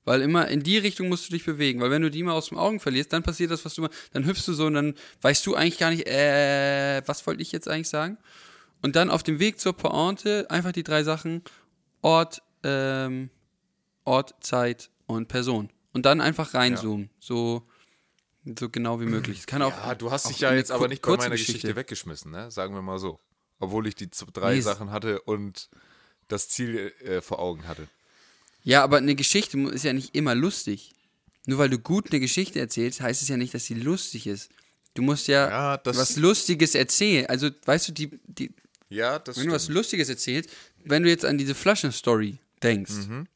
[0.05, 1.81] Weil immer in die Richtung musst du dich bewegen.
[1.81, 3.91] Weil wenn du die mal aus dem Augen verlierst, dann passiert das, was du mal,
[4.13, 7.53] dann hüpfst du so und dann weißt du eigentlich gar nicht, äh, was wollte ich
[7.53, 8.17] jetzt eigentlich sagen?
[8.81, 11.43] Und dann auf dem Weg zur Pointe einfach die drei Sachen,
[12.01, 13.29] Ort, ähm,
[14.05, 15.69] Ort, Zeit und Person.
[15.93, 17.11] Und dann einfach reinzoomen.
[17.19, 17.69] So,
[18.57, 19.41] so genau wie möglich.
[19.41, 19.71] Es kann auch.
[19.71, 21.75] Ja, du hast auch dich ja jetzt aber nicht bei meiner Geschichte.
[21.75, 22.51] weggeschmissen, ne?
[22.51, 23.19] Sagen wir mal so.
[23.59, 25.69] Obwohl ich die drei Nee, Sachen hatte und
[26.29, 27.89] das Ziel äh, vor Augen hatte.
[28.63, 30.95] Ja, aber eine Geschichte ist ja nicht immer lustig.
[31.47, 34.51] Nur weil du gut eine Geschichte erzählst, heißt es ja nicht, dass sie lustig ist.
[34.95, 37.27] Du musst ja, Ja, was Lustiges erzählen.
[37.27, 38.53] Also, weißt du, die, die,
[38.91, 40.51] Ja, das wenn du was Lustiges erzählst,
[40.85, 43.27] wenn du jetzt an diese Flaschenstory denkst, Mhm.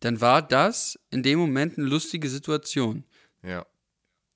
[0.00, 3.04] dann war das in dem Moment eine lustige Situation.
[3.46, 3.64] Ja.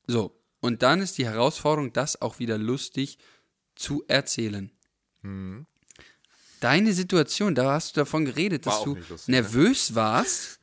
[0.06, 3.18] So, und dann ist die Herausforderung, das auch wieder lustig
[3.74, 4.70] zu erzählen.
[5.22, 5.66] Mhm.
[6.60, 9.32] Deine Situation, da hast du davon geredet, War dass du lustig, ne?
[9.40, 10.60] nervös warst.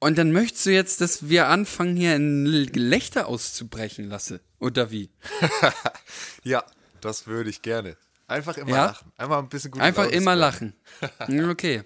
[0.00, 4.40] Und dann möchtest du jetzt, dass wir anfangen, hier ein Gelächter auszubrechen lasse.
[4.60, 5.10] Oder wie?
[6.44, 6.64] Ja,
[7.00, 7.96] das würde ich gerne.
[8.26, 8.84] Einfach immer Ja?
[8.86, 9.12] lachen.
[9.16, 10.74] Einfach ein bisschen gut Einfach immer lachen.
[11.50, 11.82] Okay.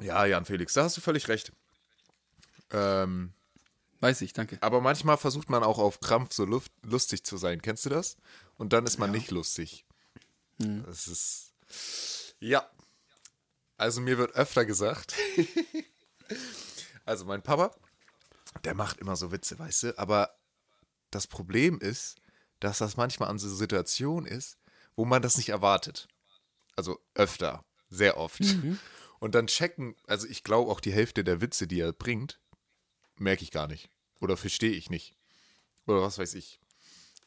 [0.00, 1.52] Ja, Jan Felix, da hast du völlig recht.
[2.70, 3.32] Ähm,
[4.00, 4.58] Weiß ich, danke.
[4.62, 7.60] aber manchmal versucht man auch auf Krampf so luft, lustig zu sein.
[7.60, 8.16] Kennst du das?
[8.56, 9.84] Und dann ist man nicht lustig.
[10.60, 10.84] Hm.
[10.86, 12.34] Das ist.
[12.40, 12.68] Ja.
[13.76, 15.14] Also mir wird öfter gesagt.
[17.04, 17.74] also mein Papa,
[18.64, 19.98] der macht immer so Witze, weißt du?
[19.98, 20.34] Aber
[21.10, 22.16] das Problem ist,
[22.60, 24.58] dass das manchmal an so Situationen ist,
[24.96, 26.08] wo man das nicht erwartet.
[26.76, 28.40] Also öfter, sehr oft.
[29.20, 32.40] Und dann checken, also ich glaube auch die Hälfte der Witze, die er bringt,
[33.16, 33.90] merke ich gar nicht.
[34.20, 35.14] Oder verstehe ich nicht.
[35.86, 36.58] Oder was weiß ich.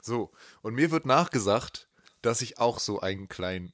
[0.01, 1.87] So, und mir wird nachgesagt,
[2.21, 3.73] dass ich auch so einen kleinen,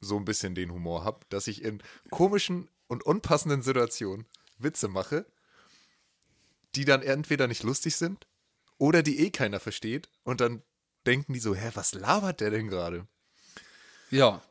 [0.00, 4.26] so ein bisschen den Humor habe, dass ich in komischen und unpassenden Situationen
[4.58, 5.24] Witze mache,
[6.74, 8.26] die dann entweder nicht lustig sind
[8.76, 10.62] oder die eh keiner versteht und dann
[11.06, 13.06] denken die so, hä, was labert der denn gerade?
[14.10, 14.42] Ja.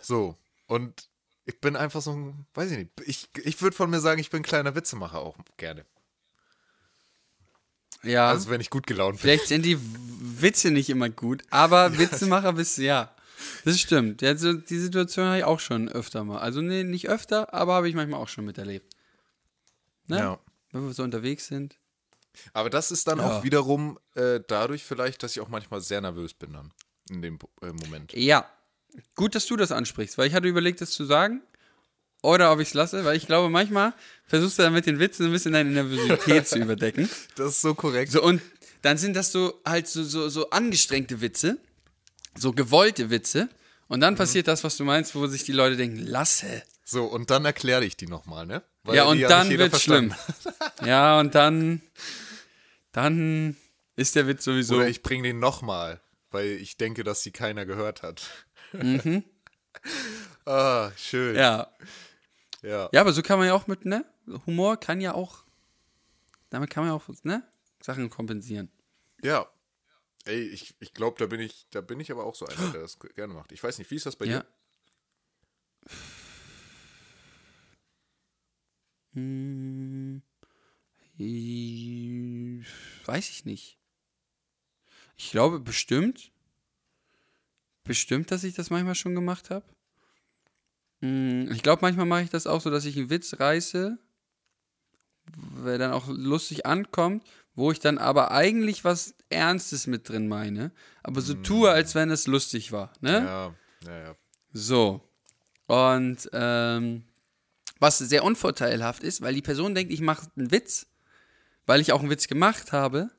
[0.00, 1.09] So, und
[1.50, 4.30] ich bin einfach so ein, weiß ich nicht, ich, ich würde von mir sagen, ich
[4.30, 5.84] bin ein kleiner Witzemacher auch gerne.
[8.02, 8.28] Ja.
[8.30, 9.20] Also wenn ich gut gelaunt bin.
[9.20, 13.14] Vielleicht sind die Witze nicht immer gut, aber Witzemacher bist du, ja.
[13.64, 14.22] Das stimmt.
[14.22, 16.38] Ja, so, die Situation habe ich auch schon öfter mal.
[16.38, 18.94] Also nee, nicht öfter, aber habe ich manchmal auch schon miterlebt.
[20.06, 20.18] Ne?
[20.18, 20.38] Ja.
[20.72, 21.78] Wenn wir so unterwegs sind.
[22.52, 23.38] Aber das ist dann Ja.
[23.38, 26.72] auch wiederum äh, dadurch vielleicht, dass ich auch manchmal sehr nervös bin dann.
[27.10, 28.12] in dem äh, Moment.
[28.12, 28.48] Ja,
[29.14, 31.42] gut, dass du das ansprichst, weil ich hatte überlegt, das zu sagen.
[32.22, 33.94] Oder ob ich es lasse, weil ich glaube, manchmal
[34.26, 37.08] versuchst du dann mit den Witzen ein bisschen deine Nervosität zu überdecken.
[37.36, 38.12] Das ist so korrekt.
[38.12, 38.42] So, und
[38.82, 41.58] dann sind das so halt so, so, so angestrengte Witze,
[42.36, 43.48] so gewollte Witze.
[43.88, 46.62] Und dann passiert das, was du meinst, wo sich die Leute denken, lasse.
[46.84, 48.62] So, und dann erkläre ich die nochmal, ne?
[48.84, 50.12] Weil ja, und dann jeder wird's schlimm.
[50.12, 50.86] verstanden.
[50.86, 51.82] Ja, und dann,
[52.92, 53.56] dann
[53.96, 54.76] ist der Witz sowieso.
[54.76, 56.00] Oder ich bringe den nochmal,
[56.30, 58.22] weil ich denke, dass sie keiner gehört hat.
[60.44, 61.36] ah, schön.
[61.36, 61.70] ja.
[62.62, 62.88] ja.
[62.92, 64.04] ja, aber so kann man ja auch mit, ne?
[64.46, 65.44] Humor kann ja auch,
[66.50, 67.42] damit kann man ja auch, ne?
[67.82, 68.70] Sachen kompensieren.
[69.22, 69.48] Ja.
[70.26, 72.82] Ey, ich, ich glaube, da bin ich, da bin ich aber auch so einer, der
[72.82, 73.52] das gerne macht.
[73.52, 74.40] Ich weiß nicht, wie ist das bei Ja.
[74.40, 74.46] dir?
[79.14, 80.22] Hm,
[81.16, 82.66] ich-
[83.06, 83.78] weiß ich nicht.
[85.16, 86.30] Ich glaube bestimmt,
[87.90, 89.64] bestimmt, dass ich das manchmal schon gemacht habe.
[91.02, 93.98] Hm, Ich glaube, manchmal mache ich das auch so, dass ich einen Witz reiße,
[95.66, 97.24] der dann auch lustig ankommt,
[97.56, 100.70] wo ich dann aber eigentlich was Ernstes mit drin meine,
[101.02, 102.92] aber so tue, als wenn es lustig war.
[103.00, 103.24] Ne?
[103.24, 103.54] Ja,
[103.86, 104.16] ja, ja.
[104.52, 105.00] So.
[105.66, 107.02] Und ähm,
[107.80, 110.86] was sehr unvorteilhaft ist, weil die Person denkt, ich mache einen Witz,
[111.66, 113.10] weil ich auch einen Witz gemacht habe.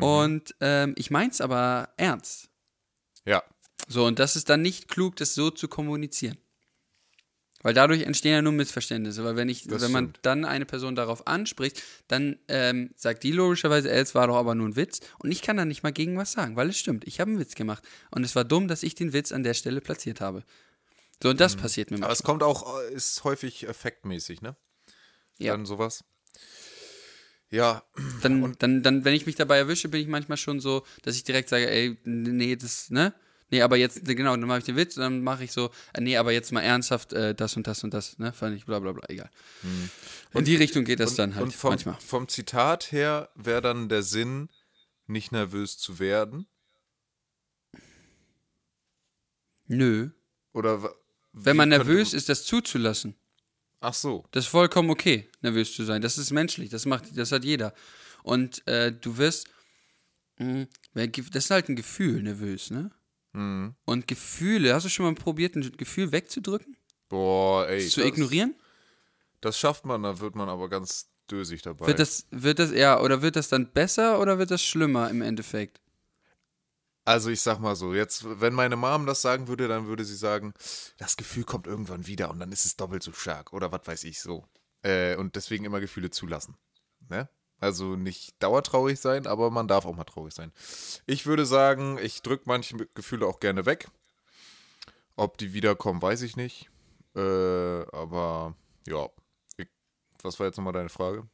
[0.00, 2.50] Und ähm, ich mein's aber ernst.
[3.24, 3.42] Ja,
[3.92, 6.38] So, und das ist dann nicht klug, das so zu kommunizieren.
[7.62, 9.24] Weil dadurch entstehen ja nur Missverständnisse.
[9.24, 10.18] Weil wenn ich, Das wenn man stimmt.
[10.22, 14.68] dann eine Person darauf anspricht, dann ähm, sagt die logischerweise, es war doch aber nur
[14.68, 15.00] ein Witz.
[15.18, 17.04] Und ich kann dann nicht mal gegen was sagen, weil es stimmt.
[17.06, 17.82] Ich habe einen Witz gemacht.
[18.12, 20.44] Und es war dumm, dass ich den Witz an der Stelle platziert habe.
[21.20, 22.14] So, und das passiert mir aber manchmal.
[22.14, 24.56] es kommt auch, ist häufig effektmäßig, ne?
[25.38, 25.52] Ja.
[25.52, 26.04] Dann sowas.
[27.50, 27.82] Ja,
[28.22, 31.24] Dann, dann, dann, wenn ich mich dabei erwische, bin ich manchmal schon so, dass ich
[31.24, 33.12] direkt sage, ey, nee, das, ne?
[33.50, 36.00] Nee, aber jetzt, genau, dann mache ich den Witz und dann mache ich so, äh,
[36.00, 38.32] nee, aber jetzt mal ernsthaft, äh, das und das und das, ne?
[38.32, 39.30] Fand ich bla bla bla, egal.
[40.34, 41.98] In die Richtung geht das dann halt und vom, manchmal.
[42.00, 44.48] vom Zitat her wäre dann der Sinn,
[45.06, 46.46] nicht nervös zu werden.
[49.66, 50.10] Nö.
[50.52, 50.92] Oder
[51.32, 53.14] Wenn man nervös ist, das zuzulassen.
[53.80, 54.26] Ach so.
[54.32, 56.02] Das ist vollkommen okay, nervös zu sein.
[56.02, 57.72] Das ist menschlich, das macht, das hat jeder.
[58.22, 59.48] Und äh, du wirst,
[60.38, 62.90] mh, ge- das ist halt ein Gefühl, nervös, ne?
[63.32, 63.74] Mhm.
[63.84, 66.76] Und Gefühle, hast du schon mal probiert, ein Gefühl wegzudrücken?
[67.08, 67.86] Boah, ey.
[67.86, 68.54] zu das, ignorieren?
[69.40, 71.86] Das schafft man, da wird man aber ganz dösig dabei.
[71.86, 75.22] Wird das, wird das, ja, oder wird das dann besser oder wird das schlimmer im
[75.22, 75.80] Endeffekt?
[77.04, 80.14] Also ich sag mal so, jetzt, wenn meine Mom das sagen würde, dann würde sie
[80.14, 80.52] sagen,
[80.98, 84.04] das Gefühl kommt irgendwann wieder und dann ist es doppelt so stark oder was weiß
[84.04, 84.46] ich so.
[84.82, 86.56] Äh, und deswegen immer Gefühle zulassen.
[87.08, 87.28] Ne?
[87.60, 90.50] Also nicht dauertraurig sein, aber man darf auch mal traurig sein.
[91.06, 93.88] Ich würde sagen, ich drücke manche Gefühle auch gerne weg.
[95.16, 96.70] Ob die wiederkommen, weiß ich nicht.
[97.14, 98.54] Äh, aber
[98.86, 99.08] ja.
[99.58, 99.68] Ich,
[100.22, 101.28] was war jetzt nochmal deine Frage?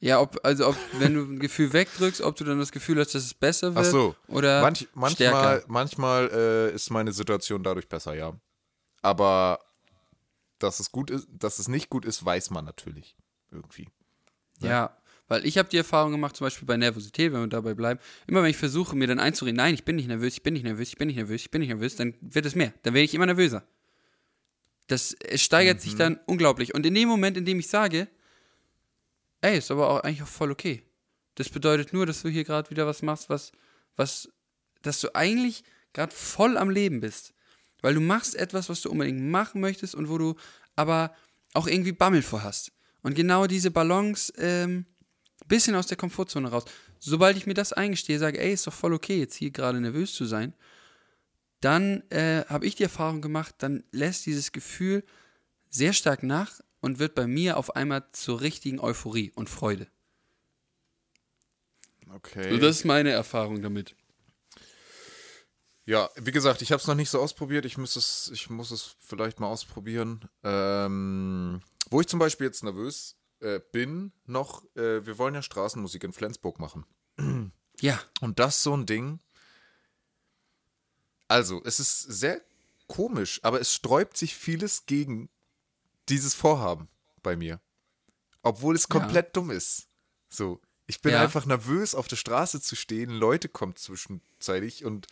[0.00, 3.16] Ja, ob, also ob, wenn du ein Gefühl wegdrückst, ob du dann das Gefühl hast,
[3.16, 4.14] dass es besser Ach wird so.
[4.28, 5.64] oder Manch, manchmal stärker.
[5.66, 8.32] manchmal äh, ist meine Situation dadurch besser, ja.
[9.02, 9.58] Aber
[10.60, 13.16] dass es gut ist, dass es nicht gut ist, weiß man natürlich
[13.50, 13.88] irgendwie.
[14.60, 14.96] Ja,
[15.28, 18.42] weil ich habe die Erfahrung gemacht, zum Beispiel bei Nervosität, wenn wir dabei bleiben, immer
[18.42, 20.88] wenn ich versuche, mir dann einzureden, nein, ich bin nicht nervös, ich bin nicht nervös,
[20.88, 22.72] ich bin nicht nervös, ich bin nicht nervös, dann wird es mehr.
[22.82, 23.62] Dann werde ich immer nervöser.
[24.86, 26.74] Das steigert sich dann unglaublich.
[26.74, 28.08] Und in dem Moment, in dem ich sage,
[29.42, 30.82] ey, ist aber auch eigentlich auch voll okay.
[31.34, 33.52] Das bedeutet nur, dass du hier gerade wieder was machst, was,
[33.96, 34.30] was,
[34.80, 35.62] dass du eigentlich
[35.92, 37.34] gerade voll am Leben bist.
[37.82, 40.36] Weil du machst etwas, was du unbedingt machen möchtest und wo du
[40.74, 41.14] aber
[41.52, 42.72] auch irgendwie Bammel vor hast.
[43.02, 44.86] Und genau diese Balance, ähm,
[45.48, 46.64] bisschen aus der Komfortzone raus.
[46.98, 50.14] Sobald ich mir das eingestehe, sage, ey, ist doch voll okay, jetzt hier gerade nervös
[50.14, 50.54] zu sein,
[51.60, 55.04] dann äh, habe ich die Erfahrung gemacht, dann lässt dieses Gefühl
[55.68, 59.88] sehr stark nach und wird bei mir auf einmal zur richtigen Euphorie und Freude.
[62.14, 62.50] Okay.
[62.50, 63.94] So, das ist meine Erfahrung damit.
[65.84, 67.64] ja, wie gesagt, ich habe es noch nicht so ausprobiert.
[67.64, 70.28] Ich muss es, ich muss es vielleicht mal ausprobieren.
[70.42, 76.04] Ähm, wo ich zum Beispiel jetzt nervös äh, bin, noch, äh, wir wollen ja Straßenmusik
[76.04, 76.84] in Flensburg machen.
[77.80, 79.20] Ja, Und das ist so ein Ding.
[81.28, 82.40] Also, es ist sehr
[82.88, 85.28] komisch, aber es sträubt sich vieles gegen
[86.08, 86.88] dieses Vorhaben
[87.22, 87.60] bei mir.
[88.42, 89.86] Obwohl es komplett dumm ist.
[90.28, 91.22] So, ich bin Ja.
[91.22, 93.10] einfach nervös, auf der Straße zu stehen.
[93.10, 95.06] Leute kommen zwischenzeitig und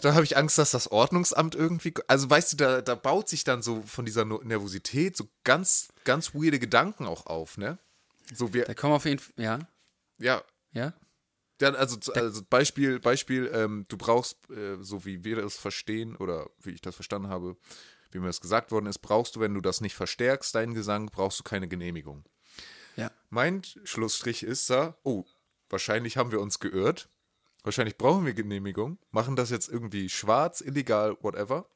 [0.00, 1.94] da habe ich Angst, dass das Ordnungsamt irgendwie.
[2.06, 6.34] Also, weißt du, da, da baut sich dann so von dieser Nervosität so ganz, ganz
[6.34, 7.78] weirde Gedanken auch auf, ne?
[8.32, 9.58] So, wir, da kommen auf jeden Fall, ja,
[10.18, 10.94] ja, ja.
[11.58, 16.50] Dann also, also Beispiel, Beispiel, ähm, du brauchst, äh, so wie wir das verstehen oder
[16.60, 17.56] wie ich das verstanden habe,
[18.10, 21.06] wie mir das gesagt worden ist, brauchst du, wenn du das nicht verstärkst, deinen Gesang,
[21.06, 22.24] brauchst du keine Genehmigung.
[22.96, 23.10] Ja.
[23.30, 25.24] Mein Schlussstrich ist da, oh,
[25.68, 27.08] wahrscheinlich haben wir uns geirrt.
[27.64, 31.66] Wahrscheinlich brauchen wir Genehmigung, machen das jetzt irgendwie schwarz, illegal, whatever.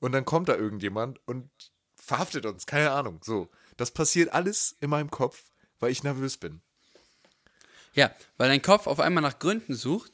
[0.00, 1.50] Und dann kommt da irgendjemand und
[1.94, 3.20] verhaftet uns, keine Ahnung.
[3.22, 5.44] So, das passiert alles in meinem Kopf,
[5.78, 6.62] weil ich nervös bin.
[7.92, 10.10] Ja, weil dein Kopf auf einmal nach Gründen sucht,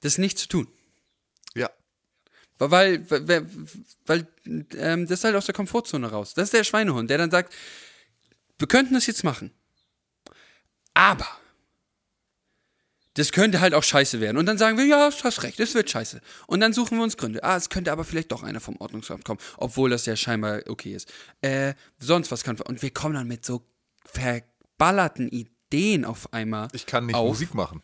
[0.00, 0.68] das nicht zu tun.
[1.54, 1.68] Ja,
[2.58, 3.46] Weil, weil, weil,
[4.06, 4.28] weil
[4.76, 6.34] ähm, das ist halt aus der Komfortzone raus.
[6.34, 7.52] Das ist der Schweinehund, der dann sagt,
[8.58, 9.52] wir könnten das jetzt machen.
[10.94, 11.26] Aber
[13.14, 14.36] das könnte halt auch scheiße werden.
[14.36, 16.20] Und dann sagen wir, ja, du hast recht, es wird scheiße.
[16.46, 17.42] Und dann suchen wir uns Gründe.
[17.42, 20.94] Ah, es könnte aber vielleicht doch einer vom Ordnungsamt kommen, obwohl das ja scheinbar okay
[20.94, 21.12] ist.
[21.40, 22.60] Äh, sonst was kann.
[22.60, 23.66] Und wir kommen dann mit so
[24.04, 26.68] verballerten Ideen auf einmal.
[26.72, 27.28] ich kann nicht auf.
[27.28, 27.82] Musik machen.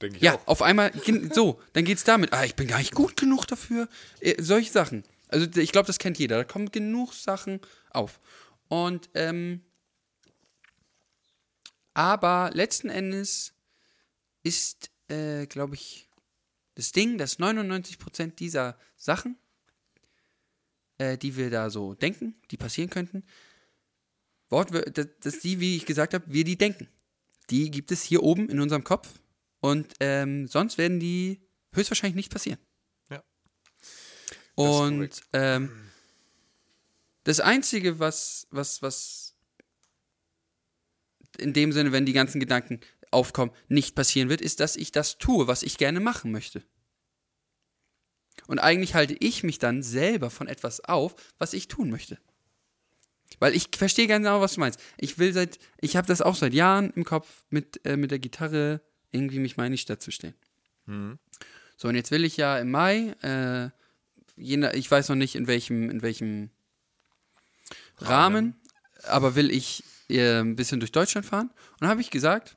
[0.00, 0.46] Denke ich Ja, auch.
[0.46, 0.92] auf einmal,
[1.32, 3.88] so, dann geht's damit, ah, ich bin gar nicht gut genug dafür.
[4.20, 5.02] Äh, solche Sachen.
[5.28, 6.36] Also ich glaube, das kennt jeder.
[6.36, 7.60] Da kommen genug Sachen
[7.90, 8.20] auf.
[8.68, 9.62] Und, ähm,
[11.94, 13.54] aber letzten Endes
[14.42, 16.08] ist, äh, glaube ich,
[16.74, 19.36] das Ding, dass 99% dieser Sachen,
[20.98, 23.24] äh, die wir da so denken, die passieren könnten,
[24.48, 26.88] dass, die, wie ich gesagt habe, wir die denken.
[27.50, 29.20] Die gibt es hier oben in unserem Kopf
[29.60, 31.40] und ähm, sonst werden die
[31.72, 32.58] höchstwahrscheinlich nicht passieren.
[33.10, 33.22] Ja.
[34.54, 35.70] Und ähm,
[37.24, 39.34] das Einzige, was, was, was
[41.38, 45.18] in dem Sinne, wenn die ganzen Gedanken aufkommen, nicht passieren wird, ist, dass ich das
[45.18, 46.62] tue, was ich gerne machen möchte.
[48.46, 52.18] Und eigentlich halte ich mich dann selber von etwas auf, was ich tun möchte.
[53.40, 54.80] Weil ich verstehe genau, was du meinst.
[54.96, 58.18] Ich will seit, ich habe das auch seit Jahren im Kopf, mit, äh, mit der
[58.18, 60.34] Gitarre irgendwie mich mal in die Stadt zu stellen.
[61.76, 63.70] So, und jetzt will ich ja im Mai, äh,
[64.36, 66.50] je ich weiß noch nicht, in welchem, in welchem
[67.98, 68.56] Rahmen,
[69.04, 71.50] aber will ich äh, ein bisschen durch Deutschland fahren.
[71.72, 72.56] Und dann habe ich gesagt,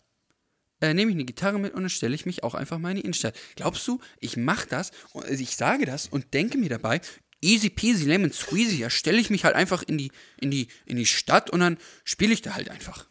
[0.82, 2.98] äh, nehme ich eine Gitarre mit und dann stelle ich mich auch einfach mal in
[2.98, 3.38] die Innenstadt.
[3.56, 7.02] Glaubst du, ich mache das, also ich sage das und denke mir dabei,
[7.41, 10.98] easy peasy lemon squeezy, ja, stelle ich mich halt einfach in die, in die, in
[10.98, 13.08] die Stadt und dann spiele ich da halt einfach.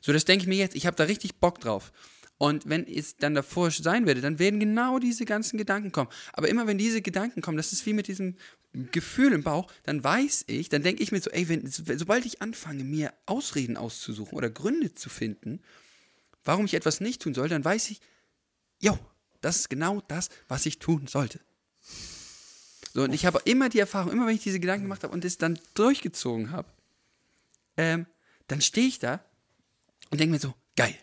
[0.00, 1.92] So, das denke ich mir jetzt, ich habe da richtig Bock drauf.
[2.36, 6.10] Und wenn es dann davor sein werde, dann werden genau diese ganzen Gedanken kommen.
[6.32, 8.36] Aber immer wenn diese Gedanken kommen, das ist wie mit diesem
[8.72, 12.42] Gefühl im Bauch, dann weiß ich, dann denke ich mir so, ey, wenn, sobald ich
[12.42, 15.60] anfange, mir Ausreden auszusuchen oder Gründe zu finden,
[16.44, 18.00] warum ich etwas nicht tun soll, dann weiß ich,
[18.80, 18.98] jo,
[19.40, 21.40] das ist genau das, was ich tun sollte.
[22.92, 25.24] So, und ich habe immer die Erfahrung, immer wenn ich diese Gedanken gemacht habe und
[25.24, 26.68] es dann durchgezogen habe,
[27.76, 28.06] ähm,
[28.46, 29.24] dann stehe ich da
[30.10, 30.94] und denke mir so, geil.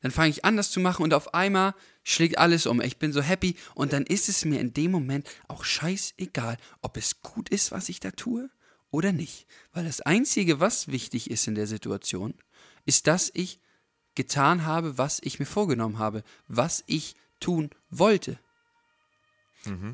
[0.00, 1.74] Dann fange ich an, das zu machen und auf einmal
[2.04, 2.80] schlägt alles um.
[2.80, 6.96] Ich bin so happy und dann ist es mir in dem Moment auch scheißegal, ob
[6.96, 8.50] es gut ist, was ich da tue
[8.90, 9.46] oder nicht.
[9.72, 12.34] Weil das Einzige, was wichtig ist in der Situation,
[12.84, 13.60] ist, dass ich
[14.16, 18.38] getan habe, was ich mir vorgenommen habe, was ich tun wollte.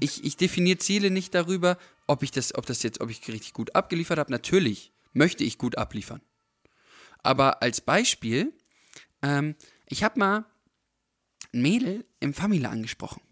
[0.00, 3.54] Ich, ich definiere Ziele nicht darüber, ob ich das, ob das jetzt, ob ich richtig
[3.54, 4.30] gut abgeliefert habe.
[4.30, 6.20] Natürlich möchte ich gut abliefern.
[7.22, 8.52] Aber als Beispiel,
[9.22, 9.54] ähm,
[9.88, 10.44] ich habe mal
[11.54, 13.22] ein Mädel im Famila angesprochen.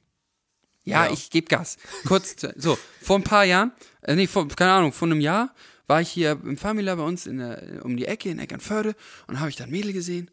[0.85, 1.13] Ja, Ja.
[1.13, 1.77] ich gebe Gas.
[2.07, 5.55] Kurz, so, vor ein paar Jahren, äh, nee, vor, keine Ahnung, vor einem Jahr
[5.89, 8.95] war ich hier im Famila bei uns in der, um die Ecke in Eckernförde
[9.27, 10.31] und habe ich da ein Mädel gesehen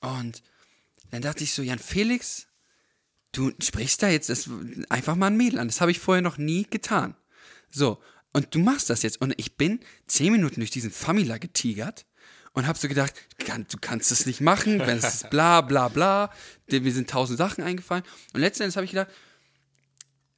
[0.00, 0.42] und
[1.10, 2.46] dann dachte ich so, Jan Felix,
[3.32, 4.48] du sprichst da jetzt das,
[4.88, 5.68] einfach mal ein Mädel an.
[5.68, 7.14] Das habe ich vorher noch nie getan.
[7.70, 8.02] So,
[8.32, 9.20] und du machst das jetzt.
[9.20, 12.06] Und ich bin zehn Minuten durch diesen Famila getigert
[12.54, 16.32] und habe so gedacht, du kannst das nicht machen, wenn es ist bla bla bla.
[16.70, 18.04] Mir sind tausend Sachen eingefallen.
[18.32, 19.10] Und letzten Endes habe ich gedacht,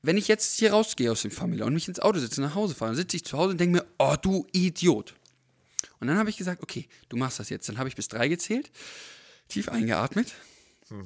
[0.02, 2.74] wenn ich jetzt hier rausgehe aus dem Famila und mich ins Auto setze, nach Hause
[2.74, 5.14] fahre, dann sitze ich zu Hause und denke mir, oh du Idiot.
[5.98, 7.68] Und dann habe ich gesagt, okay, du machst das jetzt.
[7.68, 8.70] Dann habe ich bis drei gezählt,
[9.48, 10.34] tief eingeatmet,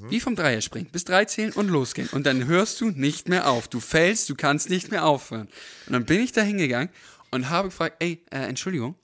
[0.09, 2.09] wie vom Dreier springen, bis drei zählen und losgehen.
[2.09, 3.69] Und dann hörst du nicht mehr auf.
[3.69, 5.49] Du fällst, du kannst nicht mehr aufhören.
[5.87, 6.91] Und dann bin ich da hingegangen
[7.31, 8.97] und habe gefragt, ey, äh, Entschuldigung,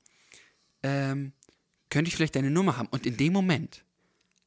[0.82, 1.32] ähm,
[1.90, 2.88] könnte ich vielleicht deine Nummer haben?
[2.90, 3.84] Und in dem Moment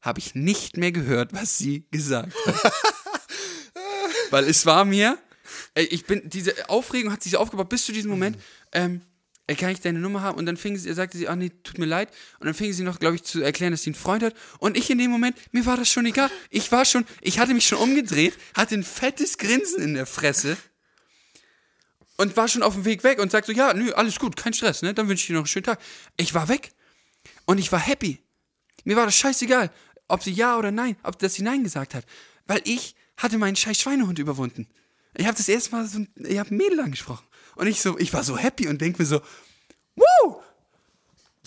[0.02, 2.74] habe ich nicht mehr gehört, was sie gesagt hat.
[4.32, 5.18] Weil es war mir,
[5.76, 8.38] ich bin, diese Aufregung hat sich aufgebaut bis zu diesem Moment,
[8.74, 9.02] ähm,
[9.48, 10.38] ey, kann ich deine Nummer haben?
[10.38, 12.10] Und dann fing sie, sagte sie, ah nee, tut mir leid.
[12.40, 14.36] Und dann fing sie noch, glaube ich, zu erklären, dass sie einen Freund hat.
[14.60, 16.30] Und ich in dem Moment, mir war das schon egal.
[16.50, 20.58] Ich war schon, ich hatte mich schon umgedreht, hatte ein fettes Grinsen in der Fresse
[22.18, 24.54] und war schon auf dem Weg weg und sagt so, ja, nö, alles gut, kein
[24.54, 24.94] Stress, ne?
[24.94, 25.80] Dann wünsche ich dir noch einen schönen Tag.
[26.18, 26.72] Ich war weg
[27.46, 28.20] und ich war happy.
[28.84, 29.72] Mir war das scheißegal.
[30.08, 32.06] ob sie ja oder nein, ob dass sie nein gesagt hat.
[32.46, 34.68] Weil ich hatte meinen scheiß Schweinehund überwunden.
[35.16, 37.27] Ich habe das erste Mal so ich habe ein Mädel angesprochen.
[37.58, 39.22] Und ich so, ich war so happy und denke mir so,
[39.96, 40.42] Woo!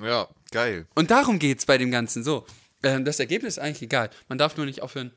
[0.03, 0.87] Ja, geil.
[0.95, 2.47] Und darum geht's bei dem Ganzen so.
[2.83, 4.11] Ähm, das Ergebnis ist eigentlich egal.
[4.29, 5.13] Man darf nur nicht aufhören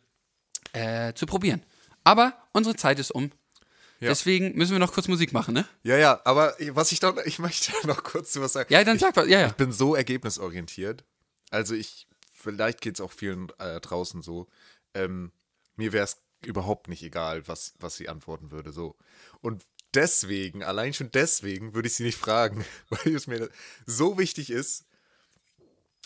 [0.74, 1.64] äh, zu probieren.
[2.04, 3.32] Aber unsere Zeit ist um.
[4.00, 4.10] Ja.
[4.10, 5.66] Deswegen müssen wir noch kurz Musik machen, ne?
[5.84, 8.72] Ja, ja, aber was ich doch, ich möchte noch kurz zu was sagen.
[8.72, 9.28] Ja, dann sag was.
[9.28, 9.48] Ja, ja.
[9.48, 11.06] Ich bin so ergebnisorientiert.
[11.50, 14.48] Also ich, vielleicht geht es auch vielen äh, draußen so.
[14.94, 15.32] Ähm,
[15.76, 18.74] mir wäre es überhaupt nicht egal, was, was sie antworten würde.
[18.74, 18.98] So.
[19.40, 19.64] Und
[19.96, 23.50] deswegen, allein schon deswegen, würde ich sie nicht fragen, weil es mir
[23.86, 24.86] so wichtig ist,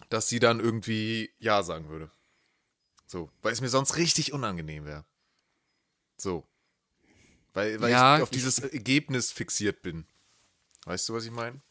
[0.10, 2.12] dass sie dann irgendwie Ja sagen würde.
[3.08, 5.06] So, weil es mir sonst richtig unangenehm wäre.
[6.17, 6.45] So.
[7.54, 10.06] Weil, weil Ja, ich auf ich- dieses Ergebnis fixiert bin.
[10.86, 11.62] Weißt du, was ich meine?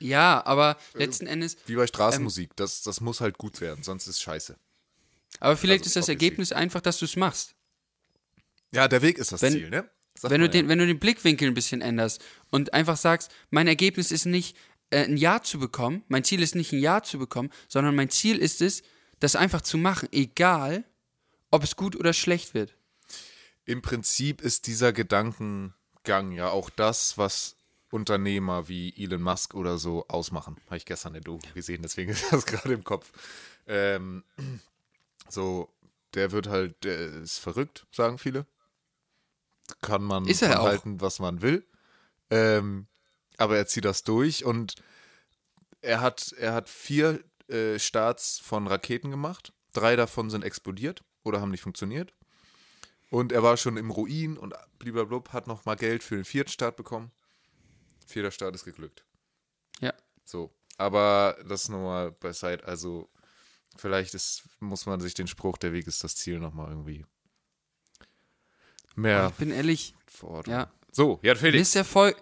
[0.00, 2.54] Ja, aber letzten Endes, Wie bei Straßenmusik.
[2.56, 4.56] das, das muss halt gut werden, sonst ist scheiße.
[5.40, 6.08] aber vielleicht Also, ist das.
[6.08, 7.54] Ergebnis einfach, dass du es machst.
[8.70, 9.88] Ja, der Weg ist das Wenn- Ziel, ne?
[10.20, 10.68] Sagt Wenn du, man den, ja.
[10.68, 14.56] wenn du den Blickwinkel ein bisschen änderst und einfach sagst, mein Ergebnis ist nicht
[14.90, 18.10] äh, ein Ja zu bekommen, mein Ziel ist nicht ein Ja zu bekommen, sondern mein
[18.10, 18.82] Ziel ist es,
[19.20, 20.84] das einfach zu machen, egal
[21.50, 22.74] ob es gut oder schlecht wird.
[23.64, 27.56] Im Prinzip ist dieser Gedankengang ja auch das, was
[27.90, 30.56] Unternehmer wie Elon Musk oder so ausmachen.
[30.66, 33.12] Habe ich gestern in Doku gesehen, deswegen ist das gerade im Kopf.
[33.66, 34.24] Ähm,
[35.28, 35.68] so,
[36.14, 38.46] der wird halt, der ist verrückt, sagen viele.
[39.82, 40.64] Kann man Ist von auch.
[40.66, 41.66] halten, was man will.
[42.30, 42.86] Ähm,
[43.36, 44.74] aber er zieht das durch und
[45.80, 49.52] er hat, er hat vier äh, Starts von Raketen gemacht.
[49.72, 52.12] Drei davon sind explodiert oder haben nicht funktioniert.
[53.10, 56.50] Und er war schon im Ruin und blablabla, hat noch mal Geld für den vierten
[56.50, 57.10] Start bekommen.
[58.06, 59.04] Vierter Start ist geglückt.
[59.80, 59.94] Ja.
[60.24, 60.54] So.
[60.76, 62.66] Aber das nochmal beiseite.
[62.66, 63.08] Also,
[63.76, 67.04] vielleicht ist, muss man sich den Spruch, der Weg ist das Ziel, nochmal irgendwie
[68.98, 69.94] mehr Ich bin ehrlich,
[70.46, 70.70] ja.
[70.92, 71.58] So, ja, Felix.
[71.60, 72.16] Misserfolg,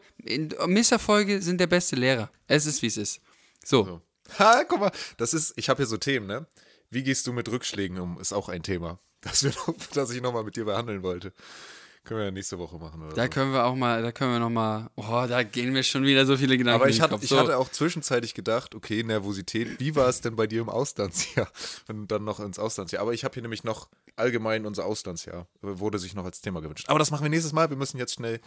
[0.67, 2.31] Misserfolge sind der beste Lehrer.
[2.47, 3.21] Es ist, wie es ist.
[3.65, 3.85] So.
[3.85, 4.03] So.
[4.41, 6.47] Ha, guck mal, das ist, ich habe hier so Themen, ne?
[6.91, 8.21] Wie gehst du mit Rückschlägen um?
[8.21, 11.33] Ist auch ein Thema, das, wir noch, das ich nochmal mit dir behandeln wollte.
[12.07, 13.29] Können wir ja nächste Woche machen oder Da so.
[13.31, 16.25] können wir auch mal, da können wir noch mal, oh, da gehen mir schon wieder
[16.25, 17.39] so viele Gedanken Aber ich hatte, ich So.
[17.39, 21.51] hatte auch zwischenzeitlich gedacht, okay, Nervosität, wie war es denn bei dir im Auslandsjahr?
[21.89, 23.03] Und dann noch ins Auslandsjahr.
[23.03, 26.89] Aber ich habe hier nämlich noch allgemein unser Auslandsjahr, wurde sich noch als Thema gewünscht.
[26.89, 27.69] Aber das machen wir nächstes Mal.
[27.71, 28.41] Wir müssen jetzt schnell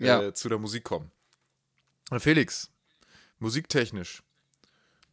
[0.00, 0.34] äh, Ja.
[0.34, 1.10] zu der Musik kommen.
[2.10, 2.70] Äh, Felix,
[3.38, 4.22] musiktechnisch.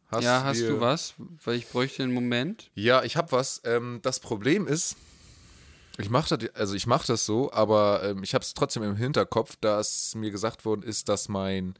[0.08, 1.14] Hast ja, hast wir- du was?
[1.44, 2.70] Weil ich bräuchte einen Moment.
[2.74, 3.60] Ja, ich habe was.
[3.64, 4.96] Ähm, das Problem ist,
[5.98, 8.96] ich mache das, also ich mache das so, aber ähm, ich habe es trotzdem im
[8.96, 11.74] Hinterkopf, dass mir gesagt worden ist, dass mein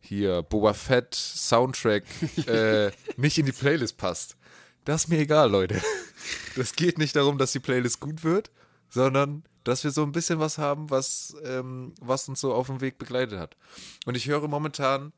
[0.00, 2.04] hier Boba Fett Soundtrack
[2.46, 4.36] äh, nicht in die Playlist passt.
[4.84, 5.80] Das ist mir egal, Leute.
[6.56, 8.50] Das geht nicht darum, dass die Playlist gut wird,
[8.88, 12.80] sondern dass wir so ein bisschen was haben, was, ähm, was uns so auf dem
[12.80, 13.56] Weg begleitet hat.
[14.04, 15.12] Und ich höre momentan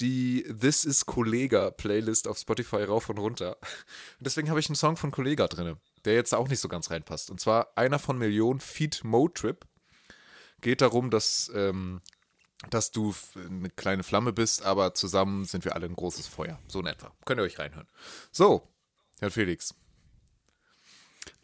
[0.00, 3.56] die This is Kollega Playlist auf Spotify rauf und runter.
[4.18, 6.90] Und deswegen habe ich einen Song von Kollega drin, der jetzt auch nicht so ganz
[6.90, 7.30] reinpasst.
[7.30, 9.64] Und zwar einer von Millionen Feed Mo Trip.
[10.60, 12.00] Geht darum, dass, ähm,
[12.70, 16.58] dass du eine kleine Flamme bist, aber zusammen sind wir alle ein großes Feuer.
[16.68, 17.12] So in etwa.
[17.24, 17.86] Könnt ihr euch reinhören.
[18.32, 18.62] So,
[19.20, 19.74] Herr Felix.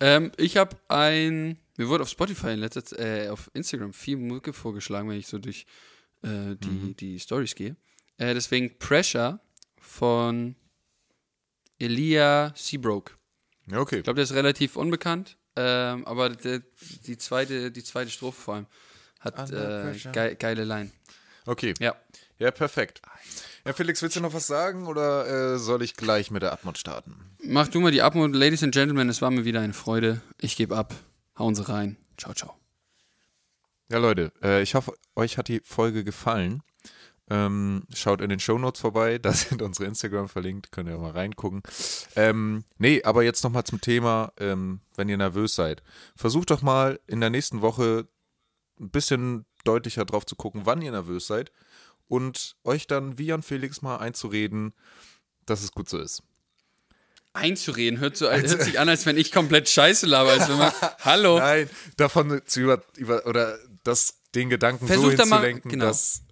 [0.01, 4.17] Ähm, ich habe ein, mir wurde auf Spotify in letzter Zeit, äh, auf Instagram viel
[4.17, 5.67] Mucke vorgeschlagen, wenn ich so durch
[6.23, 6.97] äh, die, Mhm.
[6.97, 7.77] die Stories gehe.
[8.21, 9.41] Äh, deswegen Pressure
[9.81, 10.55] von
[11.79, 13.17] Elia Seabrook.
[13.67, 13.99] Ja, okay.
[13.99, 16.61] Ich glaube, der ist relativ unbekannt, ähm, aber der,
[17.07, 18.67] die, zweite, die zweite Strophe vor allem
[19.21, 20.91] hat äh, gei geile Line.
[21.47, 21.73] Okay.
[21.81, 21.97] Ja.
[22.39, 23.01] Ja, perfekt.
[23.65, 26.77] Ja, Felix, willst du noch was sagen oder äh, soll ich gleich mit der Atmod
[26.77, 27.17] starten?
[27.43, 30.21] Mach du mal die Abmo, Ladies and Gentlemen, es war mir wieder eine Freude.
[30.41, 30.95] Ich gebe ab.
[31.39, 31.97] Hauen Sie rein.
[32.19, 32.55] Ciao, ciao.
[33.91, 36.63] Ja, Leute, äh, ich hoffe, euch hat die Folge gefallen.
[37.31, 41.63] Ähm, schaut in den Shownotes vorbei, da sind unsere Instagram verlinkt, könnt ihr mal reingucken.
[42.17, 45.83] Ähm, nee, aber jetzt nochmal zum Thema, ähm, wenn ihr nervös seid.
[46.17, 48.09] Versucht doch mal in der nächsten Woche
[48.81, 51.53] ein bisschen deutlicher drauf zu gucken, wann ihr nervös seid
[52.09, 54.75] und euch dann wie Jan Felix mal einzureden,
[55.47, 56.23] dass es gut so ist.
[57.33, 60.31] Einzureden hört, so, hört sich an, als wenn ich komplett scheiße laber.
[60.33, 61.39] Als wenn man, hallo.
[61.39, 65.85] Nein, davon zu über, über oder das, den Gedanken so Versucht da mal- hinzulenken, genau.
[65.85, 66.23] dass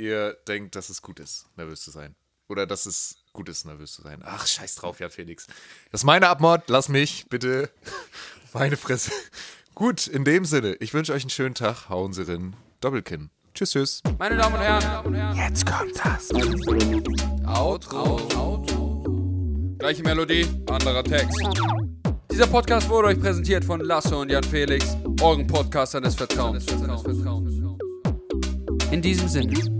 [0.00, 2.16] ihr denkt, dass es gut ist, nervös zu sein.
[2.48, 4.22] Oder dass es gut ist, nervös zu sein.
[4.24, 5.46] Ach, scheiß drauf, ja, Felix.
[5.92, 7.70] Das ist meine Abmord, lass mich, bitte.
[8.52, 9.12] Meine Fresse.
[9.76, 11.88] Gut, in dem Sinne, ich wünsche euch einen schönen Tag.
[11.88, 12.56] Hauen Sie rein.
[12.80, 13.30] Doppelkinn.
[13.54, 14.02] Tschüss, tschüss.
[14.18, 14.60] Meine Damen und
[15.14, 16.30] Herren, Jetzt kommt das.
[17.46, 18.16] Outro.
[19.78, 21.38] Gleiche Melodie, anderer Text.
[22.32, 26.66] Dieser Podcast wurde euch präsentiert von Lasse und Jan Felix, euren Podcaster des Vertrauens.
[28.90, 29.79] In diesem Sinne.